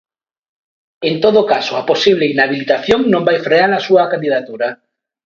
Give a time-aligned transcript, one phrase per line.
[1.09, 4.67] En todo caso a posible inhabilitación non vai frear a súa candidatura.